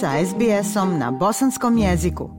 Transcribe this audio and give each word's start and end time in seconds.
sa 0.00 0.10
SBS-om 0.26 0.98
na 0.98 1.10
bosanskom 1.10 1.78
jeziku. 1.78 2.30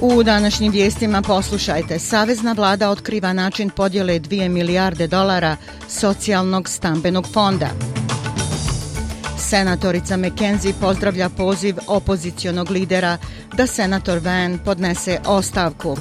U 0.00 0.22
današnjim 0.22 0.72
vijestima 0.72 1.22
poslušajte. 1.22 1.98
Savezna 1.98 2.52
vlada 2.52 2.90
otkriva 2.90 3.32
način 3.32 3.70
podjele 3.70 4.20
2 4.20 4.48
milijarde 4.48 5.06
dolara 5.06 5.56
socijalnog 5.88 6.68
stambenog 6.68 7.26
fonda. 7.32 7.68
Senatorica 9.38 10.16
McKenzie 10.16 10.74
pozdravlja 10.80 11.28
poziv 11.28 11.76
opozicionog 11.86 12.70
lidera 12.70 13.18
da 13.56 13.66
senator 13.66 14.18
Van 14.18 14.58
podnese 14.64 15.18
ostavku. 15.26 15.96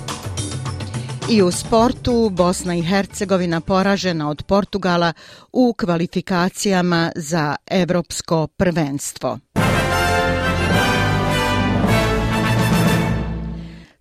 I 1.31 1.41
u 1.41 1.51
sportu 1.51 2.29
Bosna 2.29 2.75
i 2.75 2.81
Hercegovina 2.81 3.61
poražena 3.61 4.29
od 4.29 4.43
Portugala 4.43 5.13
u 5.53 5.73
kvalifikacijama 5.73 7.11
za 7.15 7.55
evropsko 7.67 8.47
prvenstvo. 8.47 9.39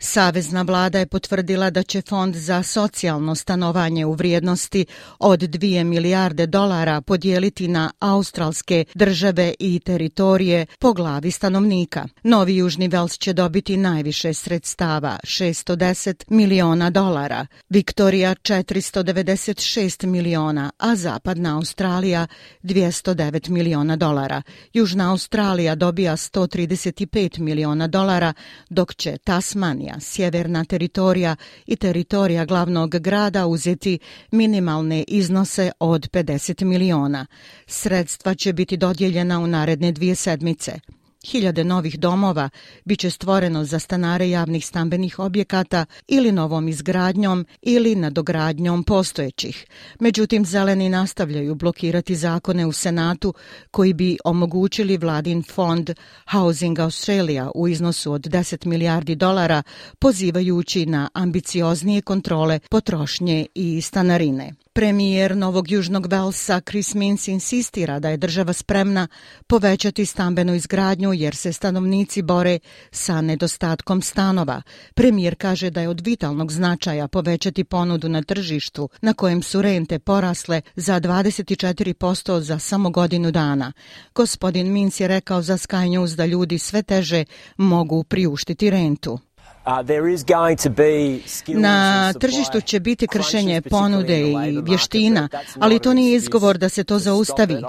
Savezna 0.00 0.62
vlada 0.62 0.98
je 0.98 1.06
potvrdila 1.06 1.70
da 1.70 1.82
će 1.82 2.02
fond 2.02 2.34
za 2.34 2.62
socijalno 2.62 3.34
stanovanje 3.34 4.06
u 4.06 4.12
vrijednosti 4.12 4.86
od 5.18 5.40
2 5.40 5.84
milijarde 5.84 6.46
dolara 6.46 7.00
podijeliti 7.00 7.68
na 7.68 7.90
australske 7.98 8.84
države 8.94 9.54
i 9.58 9.80
teritorije 9.80 10.66
po 10.78 10.92
glavi 10.92 11.30
stanovnika. 11.30 12.08
Novi 12.22 12.56
Južni 12.56 12.88
Vels 12.88 13.18
će 13.18 13.32
dobiti 13.32 13.76
najviše 13.76 14.34
sredstava, 14.34 15.18
610 15.22 16.24
miliona 16.28 16.90
dolara, 16.90 17.46
Viktorija 17.68 18.34
496 18.34 20.06
miliona, 20.06 20.70
a 20.78 20.96
Zapadna 20.96 21.56
Australija 21.56 22.26
209 22.62 23.48
miliona 23.48 23.96
dolara. 23.96 24.42
Južna 24.72 25.10
Australija 25.10 25.74
dobija 25.74 26.16
135 26.16 27.38
miliona 27.38 27.86
dolara, 27.86 28.32
dok 28.70 28.94
će 28.94 29.16
Tasmanija 29.24 29.87
Tasmanija, 29.88 30.00
sjeverna 30.00 30.64
teritorija 30.64 31.36
i 31.66 31.76
teritorija 31.76 32.44
glavnog 32.44 32.98
grada 32.98 33.46
uzeti 33.46 33.98
minimalne 34.30 35.04
iznose 35.08 35.70
od 35.80 36.10
50 36.10 36.64
miliona. 36.64 37.26
Sredstva 37.66 38.34
će 38.34 38.52
biti 38.52 38.76
dodjeljena 38.76 39.40
u 39.40 39.46
naredne 39.46 39.92
dvije 39.92 40.14
sedmice. 40.14 40.80
Hiljade 41.26 41.64
novih 41.64 41.98
domova 41.98 42.50
biće 42.84 43.10
stvoreno 43.10 43.64
za 43.64 43.78
stanare 43.78 44.30
javnih 44.30 44.66
stambenih 44.66 45.18
objekata 45.18 45.86
ili 46.08 46.32
novom 46.32 46.68
izgradnjom 46.68 47.46
ili 47.62 47.94
nadogradnjom 47.94 48.84
postojećih. 48.84 49.66
Međutim, 50.00 50.44
zeleni 50.44 50.88
nastavljaju 50.88 51.54
blokirati 51.54 52.14
zakone 52.16 52.66
u 52.66 52.72
Senatu 52.72 53.34
koji 53.70 53.92
bi 53.92 54.18
omogućili 54.24 54.96
vladin 54.96 55.42
fond 55.42 55.90
Housing 56.30 56.78
Australia 56.78 57.50
u 57.54 57.68
iznosu 57.68 58.12
od 58.12 58.22
10 58.22 58.66
milijardi 58.66 59.14
dolara, 59.14 59.62
pozivajući 59.98 60.86
na 60.86 61.08
ambicioznije 61.12 62.02
kontrole 62.02 62.58
potrošnje 62.70 63.46
i 63.54 63.80
stanarine. 63.80 64.52
Premijer 64.78 65.36
Novog 65.36 65.70
Južnog 65.70 66.06
Velsa 66.06 66.60
Chris 66.60 66.94
Mintz 66.94 67.28
insistira 67.28 67.98
da 67.98 68.08
je 68.08 68.16
država 68.16 68.52
spremna 68.52 69.08
povećati 69.46 70.06
stambenu 70.06 70.54
izgradnju 70.54 71.12
jer 71.12 71.36
se 71.36 71.52
stanovnici 71.52 72.22
bore 72.22 72.58
sa 72.90 73.20
nedostatkom 73.20 74.02
stanova. 74.02 74.62
Premijer 74.94 75.34
kaže 75.38 75.70
da 75.70 75.80
je 75.80 75.88
od 75.88 76.00
vitalnog 76.00 76.52
značaja 76.52 77.08
povećati 77.08 77.64
ponudu 77.64 78.08
na 78.08 78.22
tržištu 78.22 78.88
na 79.00 79.14
kojem 79.14 79.42
su 79.42 79.62
rente 79.62 79.98
porasle 79.98 80.62
za 80.76 81.00
24% 81.00 82.40
za 82.40 82.58
samo 82.58 82.90
godinu 82.90 83.30
dana. 83.30 83.72
Gospodin 84.14 84.72
Mintz 84.72 85.00
je 85.00 85.08
rekao 85.08 85.42
za 85.42 85.56
Sky 85.56 85.90
News 85.90 86.10
da 86.10 86.26
ljudi 86.26 86.58
sve 86.58 86.82
teže 86.82 87.24
mogu 87.56 88.04
priuštiti 88.04 88.70
rentu. 88.70 89.18
Uh, 89.68 91.54
Na 91.54 92.12
tržištu 92.12 92.60
će 92.60 92.80
biti 92.80 93.06
kršenje 93.06 93.60
ponude 93.60 94.20
i 94.20 94.60
vještina, 94.62 95.28
ali 95.58 95.78
to 95.78 95.94
nije 95.94 96.16
izgovor 96.16 96.58
da 96.58 96.68
se 96.68 96.84
to 96.84 96.98
zaustavi. 96.98 97.62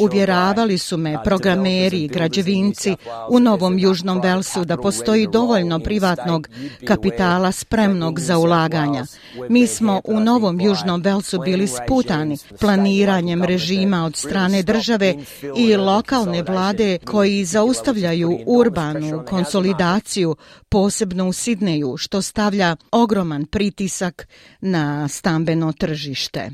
Uvjeravali 0.00 0.78
su 0.78 0.96
me 0.96 1.14
uh, 1.14 1.20
programeri 1.24 2.04
i 2.04 2.08
građevinci 2.08 2.96
u 3.28 3.40
Novom 3.40 3.78
Južnom 3.78 4.20
Velsu 4.20 4.64
da 4.64 4.76
postoji 4.76 5.28
dovoljno 5.32 5.80
privatnog 5.80 6.48
kapitala 6.84 7.52
spremnog 7.52 8.20
za 8.20 8.38
ulaganja. 8.38 9.04
Mi 9.48 9.66
smo 9.66 10.00
u 10.04 10.20
Novom 10.20 10.60
Južnom 10.60 11.00
Velsu 11.00 11.40
bili 11.40 11.66
sputani 11.66 12.38
planiranjem 12.60 13.44
režima 13.44 14.04
od 14.04 14.16
strane 14.16 14.62
države 14.62 15.14
i 15.56 15.76
lokalne 15.76 16.42
vlade 16.42 16.98
koji 17.04 17.44
zaustavljaju 17.44 18.38
urbanu 18.46 19.24
konsolidaciju 19.28 20.36
posebno 20.68 21.28
u 21.28 21.32
Sidneju, 21.46 21.96
što 21.96 22.22
stavlja 22.22 22.76
ogroman 22.90 23.46
pritisak 23.46 24.28
na 24.60 25.08
stambeno 25.08 25.72
tržište. 25.72 26.50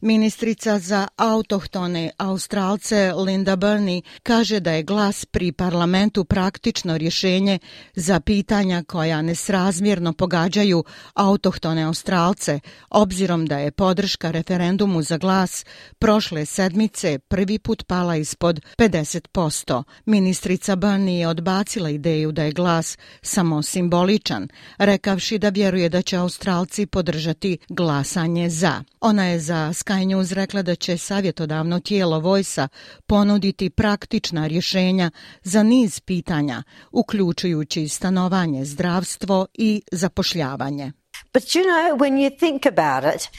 Ministrica 0.00 0.78
za 0.78 1.08
autohtone 1.16 2.10
Australce 2.18 3.12
Linda 3.12 3.56
Burney 3.56 4.02
kaže 4.22 4.60
da 4.60 4.72
je 4.72 4.82
glas 4.82 5.24
pri 5.24 5.52
parlamentu 5.52 6.24
praktično 6.24 6.98
rješenje 6.98 7.58
za 7.94 8.20
pitanja 8.20 8.82
koja 8.82 9.22
nesrazmjerno 9.22 10.12
pogađaju 10.12 10.84
autohtone 11.14 11.82
Australce, 11.82 12.60
obzirom 12.90 13.46
da 13.46 13.58
je 13.58 13.70
podrška 13.70 14.30
referendumu 14.30 15.02
za 15.02 15.18
glas 15.18 15.64
prošle 15.98 16.46
sedmice 16.46 17.18
prvi 17.18 17.58
put 17.58 17.86
pala 17.86 18.16
ispod 18.16 18.60
50%. 18.78 19.82
Ministrica 20.06 20.76
Burney 20.76 21.18
je 21.18 21.28
odbacila 21.28 21.90
ideju 21.90 22.32
da 22.32 22.42
je 22.42 22.52
glas 22.52 22.98
samo 23.22 23.62
simboličan, 23.62 24.48
rekavši 24.78 25.38
da 25.38 25.48
vjeruje 25.48 25.88
da 25.88 26.02
će 26.02 26.16
Australci 26.16 26.86
podržati 26.86 27.58
glasanje 27.68 28.50
za. 28.50 28.82
Ona 29.00 29.24
je 29.24 29.40
za 29.40 29.72
Sky 29.88 30.06
News 30.06 30.32
rekla 30.32 30.62
da 30.62 30.74
će 30.74 30.98
savjetodavno 30.98 31.80
tijelo 31.80 32.20
Vojsa 32.20 32.68
ponuditi 33.06 33.70
praktična 33.70 34.46
rješenja 34.46 35.10
za 35.42 35.62
niz 35.62 36.00
pitanja, 36.00 36.62
uključujući 36.92 37.88
stanovanje, 37.88 38.64
zdravstvo 38.64 39.46
i 39.54 39.82
zapošljavanje. 39.92 40.92
But 41.38 41.54
you 41.54 41.64
know, 41.64 41.94
when 41.94 42.18
you 42.18 42.30
think 42.30 42.66
about 42.66 43.04
it, 43.14 43.30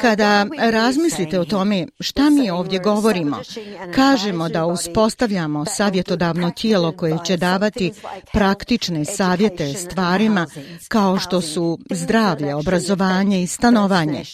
Kada 0.00 0.46
razmislite 0.58 1.40
o 1.40 1.44
tome 1.44 1.86
šta 2.00 2.30
mi 2.30 2.50
ovdje 2.50 2.78
govorimo, 2.78 3.40
kažemo 3.94 4.48
da 4.48 4.66
uspostavljamo 4.66 5.64
savjetodavno 5.64 6.50
tijelo 6.50 6.92
koje 6.92 7.18
će 7.24 7.36
davati 7.36 7.92
praktične 8.32 9.04
savjete 9.04 9.74
stvarima 9.74 10.46
kao 10.88 11.18
što 11.18 11.40
su 11.40 11.78
zdravlje, 11.90 12.54
obrazovanje 12.54 13.42
i 13.42 13.46
stanovanje, 13.46 14.24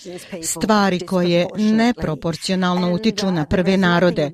stvari 0.43 1.01
koje 1.01 1.47
neproporcionalno 1.57 2.93
utiču 2.95 3.31
na 3.31 3.47
prve 3.47 3.77
narode 3.77 4.31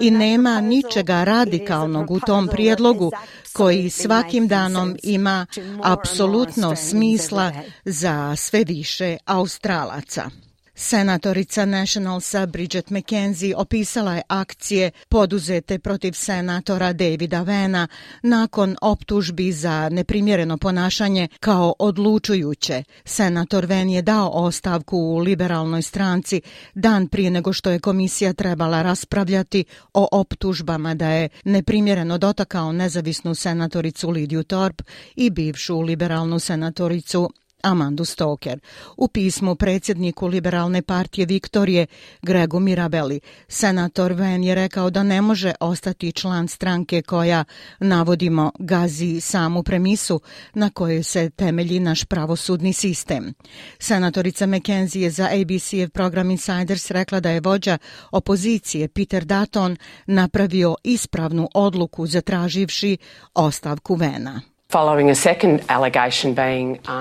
i 0.00 0.10
nema 0.10 0.60
ničega 0.60 1.24
radikalnog 1.24 2.10
u 2.10 2.20
tom 2.20 2.48
prijedlogu 2.48 3.10
koji 3.52 3.90
svakim 3.90 4.48
danom 4.48 4.96
ima 5.02 5.46
apsolutno 5.82 6.76
smisla 6.76 7.52
za 7.84 8.36
sve 8.36 8.64
više 8.64 9.16
Australaca. 9.24 10.30
Senatorica 10.74 11.64
Nationalsa 11.64 12.46
Bridget 12.46 12.90
McKenzie 12.90 13.56
opisala 13.56 14.14
je 14.14 14.22
akcije 14.28 14.90
poduzete 15.08 15.78
protiv 15.78 16.12
senatora 16.12 16.92
Davida 16.92 17.42
Vena 17.42 17.88
nakon 18.22 18.76
optužbi 18.82 19.52
za 19.52 19.88
neprimjereno 19.88 20.58
ponašanje 20.58 21.28
kao 21.40 21.74
odlučujuće. 21.78 22.84
Senator 23.04 23.66
Ven 23.66 23.90
je 23.90 24.02
dao 24.02 24.28
ostavku 24.28 24.98
u 24.98 25.18
liberalnoj 25.18 25.82
stranci 25.82 26.40
dan 26.74 27.08
prije 27.08 27.30
nego 27.30 27.52
što 27.52 27.70
je 27.70 27.80
komisija 27.80 28.32
trebala 28.32 28.82
raspravljati 28.82 29.64
o 29.94 30.08
optužbama 30.12 30.94
da 30.94 31.08
je 31.08 31.28
neprimjereno 31.44 32.18
dotakao 32.18 32.72
nezavisnu 32.72 33.34
senatoricu 33.34 34.10
Lidiju 34.10 34.44
Torp 34.44 34.82
i 35.16 35.30
bivšu 35.30 35.80
liberalnu 35.80 36.38
senatoricu 36.38 37.30
Amandu 37.62 38.04
Stoker. 38.04 38.60
U 38.96 39.08
pismu 39.08 39.54
predsjedniku 39.54 40.26
Liberalne 40.26 40.82
partije 40.82 41.26
Viktorije 41.26 41.86
Gregu 42.22 42.60
Mirabeli, 42.60 43.20
senator 43.48 44.12
Ven 44.12 44.44
je 44.44 44.54
rekao 44.54 44.90
da 44.90 45.02
ne 45.02 45.22
može 45.22 45.52
ostati 45.60 46.12
član 46.12 46.48
stranke 46.48 47.02
koja, 47.02 47.44
navodimo, 47.80 48.52
gazi 48.58 49.20
samu 49.20 49.62
premisu 49.62 50.20
na 50.54 50.70
kojoj 50.70 51.02
se 51.02 51.30
temelji 51.30 51.80
naš 51.80 52.04
pravosudni 52.04 52.72
sistem. 52.72 53.34
Senatorica 53.78 54.46
McKenzie 54.46 55.02
je 55.02 55.10
za 55.10 55.28
ABC 55.40 55.92
program 55.94 56.30
Insiders 56.30 56.90
rekla 56.90 57.20
da 57.20 57.30
je 57.30 57.40
vođa 57.40 57.78
opozicije 58.10 58.88
Peter 58.88 59.24
Dutton 59.24 59.76
napravio 60.06 60.76
ispravnu 60.84 61.48
odluku 61.54 62.06
zatraživši 62.06 62.96
ostavku 63.34 63.94
Vena. 63.94 64.51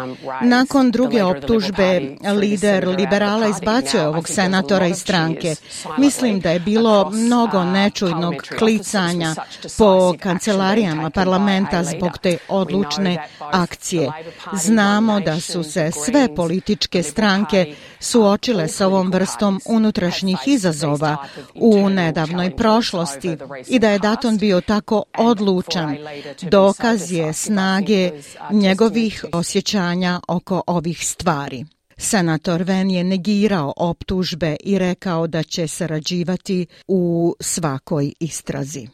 Um, 0.03 0.18
Nakon 0.41 0.91
druge 0.91 1.23
optužbe, 1.23 2.01
lider 2.39 2.88
liberala 2.88 3.47
izbacio 3.47 4.00
je 4.00 4.07
ovog 4.07 4.29
senatora 4.29 4.88
iz 4.88 4.97
stranke. 4.97 5.56
Mislim 5.97 6.39
da 6.39 6.51
je 6.51 6.59
bilo 6.59 7.09
mnogo 7.09 7.57
uh, 7.57 7.65
nečujnog 7.65 8.35
klicanja 8.57 9.35
po 9.77 10.13
kancelarijama 10.19 11.09
parlamenta 11.09 11.83
zbog 11.83 12.18
te 12.18 12.38
odlučne 12.47 13.27
akcije. 13.39 14.12
Znamo 14.53 15.19
da 15.19 15.39
su 15.39 15.63
se 15.63 15.91
sve 16.06 16.35
političke 16.35 17.03
stranke 17.03 17.75
suočile 18.00 18.67
sa 18.67 18.88
ovom 18.88 19.12
vrstom 19.12 19.62
unutrašnjih 19.65 20.38
izazova 20.45 21.17
u 21.56 21.89
nedavnoj 21.89 22.56
prošlosti 22.56 23.38
i 23.67 23.79
da 23.79 23.89
je 23.89 24.00
Daton 24.00 24.38
bio 24.38 24.62
tako 24.62 25.03
odlučan. 25.17 25.97
Dokaz 26.41 27.12
je 27.12 27.33
snage 27.62 28.12
njegovih 28.52 29.25
osjećanja 29.34 30.19
oko 30.28 30.62
ovih 30.68 31.08
stvari. 31.08 31.66
Senator 31.98 32.63
Ven 32.63 32.92
je 32.92 33.04
negirao 33.04 33.74
optužbe 33.78 34.56
i 34.63 34.80
rekao 34.80 35.28
da 35.28 35.44
će 35.44 35.68
sarađivati 35.68 36.66
u 36.88 37.36
svakoj 37.40 38.13
istrazi. 38.19 38.88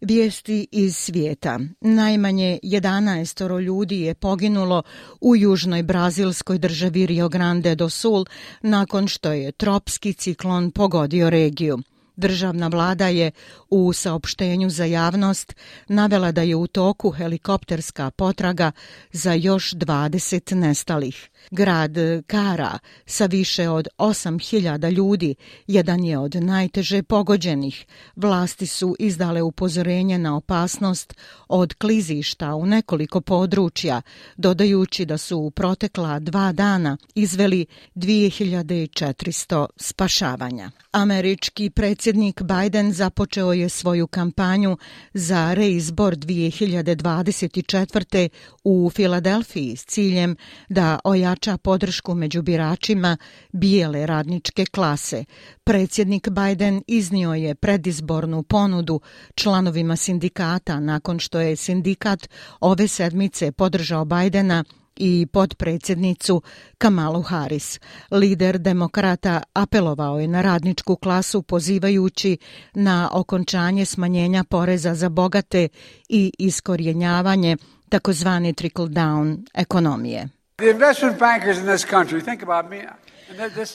Vijesti 0.00 0.66
iz 0.72 0.96
svijeta. 0.96 1.60
Najmanje 1.80 2.58
11 2.62 3.60
ljudi 3.60 4.00
je 4.00 4.14
poginulo 4.14 4.82
u 5.20 5.36
južnoj 5.36 5.82
brazilskoj 5.82 6.58
državi 6.58 7.06
Rio 7.06 7.28
Grande 7.28 7.74
do 7.74 7.90
Sul 7.90 8.24
nakon 8.62 9.08
što 9.08 9.32
je 9.32 9.52
tropski 9.52 10.12
ciklon 10.12 10.70
pogodio 10.70 11.30
regiju. 11.30 11.78
Državna 12.16 12.68
vlada 12.68 13.08
je 13.08 13.30
u 13.70 13.92
saopštenju 13.92 14.70
za 14.70 14.84
javnost 14.84 15.54
navela 15.88 16.32
da 16.32 16.42
je 16.42 16.56
u 16.56 16.66
toku 16.66 17.10
helikopterska 17.10 18.10
potraga 18.10 18.72
za 19.12 19.32
još 19.32 19.72
20 19.72 20.54
nestalih. 20.54 21.30
Grad 21.50 21.94
Kara 22.26 22.78
sa 23.06 23.26
više 23.26 23.68
od 23.68 23.88
8000 23.98 24.92
ljudi 24.92 25.34
jedan 25.66 26.04
je 26.04 26.18
od 26.18 26.34
najteže 26.34 27.02
pogođenih. 27.02 27.86
Vlasti 28.16 28.66
su 28.66 28.96
izdale 28.98 29.42
upozorenje 29.42 30.18
na 30.18 30.36
opasnost 30.36 31.14
od 31.48 31.74
klizišta 31.74 32.54
u 32.54 32.66
nekoliko 32.66 33.20
područja, 33.20 34.02
dodajući 34.36 35.04
da 35.04 35.18
su 35.18 35.38
u 35.38 35.50
protekla 35.50 36.18
dva 36.18 36.52
dana 36.52 36.96
izveli 37.14 37.66
2400 37.94 39.66
spašavanja. 39.76 40.70
Američki 40.92 41.70
predsjednik 41.70 42.03
Predsjednik 42.04 42.42
Biden 42.42 42.92
započeo 42.92 43.52
je 43.52 43.68
svoju 43.68 44.06
kampanju 44.06 44.76
za 45.14 45.54
reizbor 45.54 46.16
2024. 46.16 48.28
u 48.64 48.90
Filadelfiji 48.94 49.76
s 49.76 49.84
ciljem 49.84 50.36
da 50.68 50.98
ojača 51.04 51.58
podršku 51.58 52.14
među 52.14 52.42
biračima 52.42 53.16
bijele 53.52 54.06
radničke 54.06 54.66
klase. 54.66 55.24
Predsjednik 55.64 56.28
Biden 56.28 56.82
iznio 56.86 57.34
je 57.34 57.54
predizbornu 57.54 58.42
ponudu 58.42 59.00
članovima 59.34 59.96
sindikata 59.96 60.80
nakon 60.80 61.18
što 61.18 61.40
je 61.40 61.56
sindikat 61.56 62.28
ove 62.60 62.88
sedmice 62.88 63.52
podržao 63.52 64.04
Bidena 64.04 64.64
i 64.96 65.26
podpredsjednicu 65.32 66.42
Kamalu 66.78 67.22
Harris. 67.22 67.80
Lider 68.10 68.58
demokrata 68.58 69.42
apelovao 69.52 70.20
je 70.20 70.28
na 70.28 70.42
radničku 70.42 70.96
klasu 70.96 71.42
pozivajući 71.42 72.38
na 72.74 73.10
okončanje 73.12 73.84
smanjenja 73.84 74.44
poreza 74.44 74.94
za 74.94 75.08
bogate 75.08 75.68
i 76.08 76.32
iskorjenjavanje 76.38 77.56
takozvane 77.88 78.52
trickle-down 78.52 79.46
ekonomije. 79.54 80.28
The 80.56 80.70
investment 80.70 81.18
bankers 81.18 81.58
in 81.58 81.66
this 81.66 81.84
country, 81.84 82.24
think 82.24 82.42
about 82.42 82.70
me, 82.70 82.88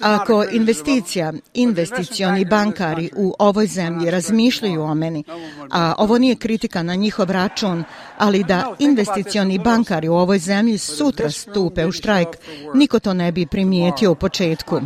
Ako 0.02 0.46
investicija, 0.52 1.34
investicioni 1.54 2.46
bankari 2.46 3.10
u 3.16 3.34
ovoj 3.40 3.68
zemlji 3.68 4.12
razmišljaju 4.12 4.82
o 4.82 4.96
meni, 4.96 5.24
a 5.72 5.94
ovo 5.98 6.18
nije 6.18 6.36
kritika 6.36 6.84
na 6.84 6.96
njihov 6.96 7.32
račun, 7.32 7.84
ali 8.18 8.44
da 8.44 8.76
investicioni 8.80 9.60
bankari 9.60 10.08
u 10.08 10.16
ovoj 10.16 10.40
zemlji 10.40 10.78
sutra 10.78 11.32
stupe 11.32 11.86
u 11.86 11.92
štrajk, 11.92 12.28
niko 12.74 13.00
to 13.00 13.14
ne 13.14 13.32
bi 13.32 13.46
primijetio 13.46 14.12
u 14.12 14.16
početku. 14.16 14.82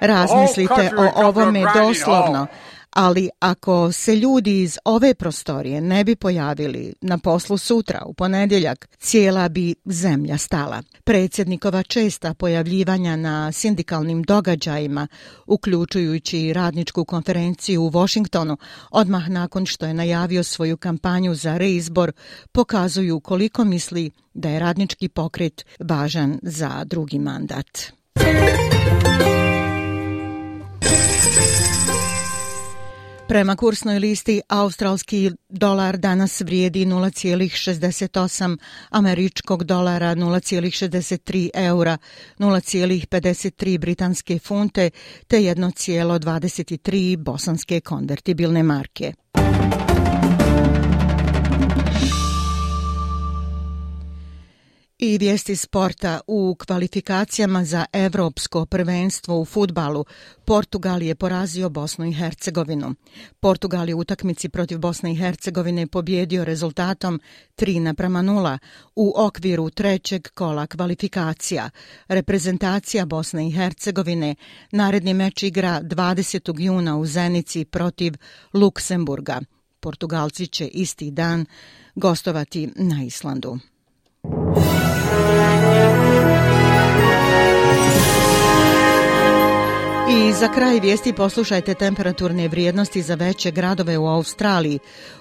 Razmislite 0.00 0.90
o 0.96 1.26
ovome 1.26 1.64
doslovno 1.74 2.46
ali 2.98 3.30
ako 3.40 3.92
se 3.92 4.16
ljudi 4.16 4.62
iz 4.62 4.78
ove 4.84 5.14
prostorije 5.14 5.80
ne 5.80 6.04
bi 6.04 6.16
pojavili 6.16 6.94
na 7.00 7.18
poslu 7.18 7.58
sutra 7.58 8.02
u 8.06 8.14
ponedjeljak, 8.14 8.88
cijela 8.98 9.48
bi 9.48 9.74
zemlja 9.84 10.38
stala. 10.38 10.82
Predsjednikova 11.04 11.82
česta 11.82 12.34
pojavljivanja 12.34 13.16
na 13.16 13.52
sindikalnim 13.52 14.22
događajima, 14.22 15.06
uključujući 15.46 16.52
radničku 16.52 17.04
konferenciju 17.04 17.82
u 17.82 17.90
Washingtonu, 17.90 18.56
odmah 18.90 19.28
nakon 19.28 19.66
što 19.66 19.86
je 19.86 19.94
najavio 19.94 20.44
svoju 20.44 20.76
kampanju 20.76 21.34
za 21.34 21.58
reizbor, 21.58 22.12
pokazuju 22.52 23.20
koliko 23.20 23.64
misli 23.64 24.10
da 24.34 24.48
je 24.48 24.60
radnički 24.60 25.08
pokret 25.08 25.66
važan 25.80 26.38
za 26.42 26.84
drugi 26.84 27.18
mandat. 27.18 27.92
Prema 33.28 33.56
kursnoj 33.56 33.98
listi, 33.98 34.40
australski 34.48 35.30
dolar 35.48 35.96
danas 35.96 36.40
vrijedi 36.40 36.86
0,68 36.86 38.56
američkog 38.90 39.64
dolara, 39.64 40.14
0,63 40.14 41.50
eura, 41.54 41.98
0,53 42.38 43.78
britanske 43.78 44.38
funte 44.38 44.90
te 45.26 45.36
1,23 45.36 47.16
bosanske 47.16 47.80
konvertibilne 47.80 48.62
marke. 48.62 49.12
I 55.00 55.18
vijesti 55.18 55.56
sporta 55.56 56.20
u 56.26 56.56
kvalifikacijama 56.66 57.64
za 57.64 57.84
Evropsko 57.92 58.66
prvenstvo 58.66 59.40
u 59.40 59.44
futbalu. 59.44 60.04
Portugal 60.44 61.02
je 61.02 61.14
porazio 61.14 61.68
Bosnu 61.68 62.06
i 62.06 62.12
Hercegovinu. 62.12 62.94
Portugal 63.40 63.88
je 63.88 63.94
u 63.94 63.98
utakmici 63.98 64.48
protiv 64.48 64.78
Bosne 64.78 65.12
i 65.12 65.16
Hercegovine 65.16 65.86
pobjedio 65.86 66.44
rezultatom 66.44 67.20
3 67.56 67.80
naprama 67.80 68.22
0 68.22 68.58
u 68.96 69.12
okviru 69.16 69.70
trećeg 69.70 70.28
kola 70.28 70.66
kvalifikacija. 70.66 71.70
Reprezentacija 72.08 73.06
Bosne 73.06 73.48
i 73.48 73.52
Hercegovine 73.52 74.34
naredni 74.72 75.14
meč 75.14 75.42
igra 75.42 75.80
20. 75.82 76.60
juna 76.60 76.96
u 76.96 77.06
Zenici 77.06 77.64
protiv 77.64 78.14
Luksemburga. 78.52 79.40
Portugalci 79.80 80.46
će 80.46 80.66
isti 80.66 81.10
dan 81.10 81.46
gostovati 81.94 82.72
na 82.76 83.04
Islandu. 83.04 83.58
Za 90.40 90.48
kraj 90.48 90.80
vijesti 90.80 91.12
poslušajte 91.12 91.74
temperaturne 91.74 92.48
vrijednosti 92.48 93.02
za 93.02 93.14
veće 93.14 93.50
gradove 93.50 93.98
u 93.98 94.06
Australiji. 94.06 94.78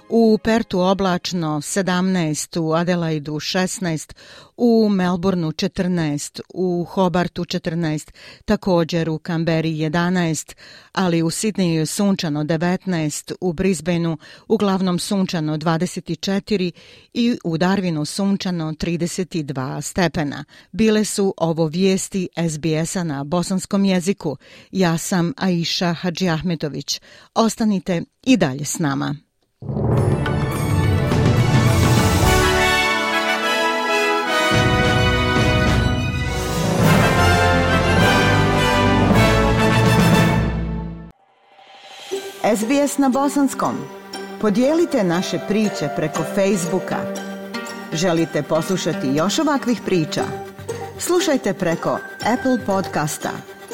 U 0.10 0.38
Pertu 0.44 0.80
oblačno 0.80 1.48
17, 1.48 2.60
u 2.60 2.74
Adelaidu 2.74 3.34
16, 3.34 4.14
u 4.58 4.90
Melbourneu 4.90 5.52
14, 5.52 6.42
u 6.54 6.84
Hobartu 6.84 7.44
14, 7.44 8.12
također 8.46 9.10
u 9.10 9.18
Kamberi 9.18 9.70
11, 9.70 10.56
ali 10.94 11.22
u 11.22 11.30
Sidneju 11.30 11.86
sunčano 11.86 12.44
19, 12.44 13.34
u 13.42 13.54
Brisbaneu 13.54 14.18
uglavnom 14.48 15.00
sunčano 15.00 15.58
24 15.58 16.72
i 17.14 17.38
u 17.44 17.58
Darwinu 17.58 18.06
sunčano 18.06 18.72
32 18.72 19.82
stepena. 19.82 20.44
Bile 20.72 21.06
su 21.06 21.34
ovo 21.38 21.66
vijesti 21.66 22.30
SBS-a 22.50 23.04
na 23.04 23.24
bosanskom 23.24 23.86
jeziku. 23.86 24.38
Ja 24.72 24.98
sam 25.08 25.34
Aisha 25.38 25.94
Hadži 25.94 26.30
Ahmetović. 26.30 27.02
Ostanite 27.36 28.04
i 28.24 28.38
dalje 28.38 28.66
s 28.66 28.80
nama. 28.80 29.16
SBS 42.56 42.98
na 42.98 43.10
bosanskom. 43.10 43.76
Podijelite 44.42 45.04
naše 45.04 45.40
priče 45.48 45.90
preko 45.96 46.24
Facebooka. 46.36 46.98
Želite 47.94 48.44
poslušati 48.44 49.08
još 49.16 49.40
ovakvih 49.40 49.82
priča? 49.86 50.24
Slušajte 51.00 51.54
preko 51.54 52.00
Apple 52.34 52.66
podcasta, 52.66 53.32